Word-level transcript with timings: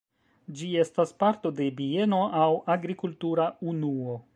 Ĝi 0.61 0.69
estas 0.83 1.13
parto 1.25 1.53
de 1.61 1.69
bieno 1.83 2.23
aŭ 2.45 2.49
agrikultura 2.79 3.51
unuo. 3.75 4.23